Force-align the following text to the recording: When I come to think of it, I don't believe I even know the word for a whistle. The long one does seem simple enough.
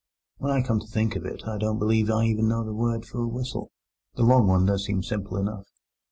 When 0.37 0.51
I 0.51 0.63
come 0.63 0.79
to 0.79 0.87
think 0.87 1.15
of 1.15 1.25
it, 1.25 1.41
I 1.47 1.59
don't 1.59 1.77
believe 1.77 2.09
I 2.09 2.23
even 2.25 2.47
know 2.47 2.63
the 2.63 2.73
word 2.73 3.05
for 3.05 3.21
a 3.21 3.27
whistle. 3.27 3.69
The 4.15 4.23
long 4.23 4.47
one 4.47 4.65
does 4.65 4.83
seem 4.85 5.03
simple 5.03 5.37
enough. 5.37 5.67